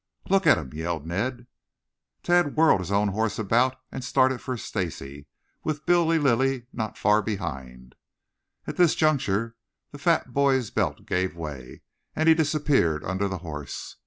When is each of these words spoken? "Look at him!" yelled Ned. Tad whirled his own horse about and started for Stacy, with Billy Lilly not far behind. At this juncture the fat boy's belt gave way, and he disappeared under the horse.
"Look 0.29 0.47
at 0.47 0.57
him!" 0.57 0.71
yelled 0.73 1.05
Ned. 1.05 1.45
Tad 2.23 2.55
whirled 2.55 2.79
his 2.79 2.91
own 2.91 3.09
horse 3.09 3.37
about 3.37 3.75
and 3.91 4.03
started 4.03 4.41
for 4.41 4.57
Stacy, 4.57 5.27
with 5.63 5.85
Billy 5.85 6.17
Lilly 6.17 6.65
not 6.73 6.97
far 6.97 7.21
behind. 7.21 7.93
At 8.65 8.77
this 8.77 8.95
juncture 8.95 9.55
the 9.91 9.99
fat 9.99 10.33
boy's 10.33 10.71
belt 10.71 11.05
gave 11.05 11.35
way, 11.35 11.83
and 12.15 12.27
he 12.27 12.33
disappeared 12.33 13.05
under 13.05 13.27
the 13.27 13.37
horse. 13.45 13.97